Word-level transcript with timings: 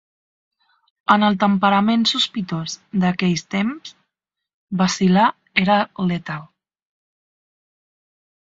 En 1.15 1.25
el 1.27 1.35
temperament 1.43 2.05
sospitós 2.11 2.77
d'aquells 3.03 3.45
temps, 3.57 3.93
vacil·lar 4.81 5.29
era 5.67 5.79
letal. 6.15 6.51